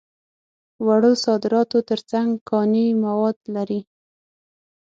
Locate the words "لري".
3.55-3.81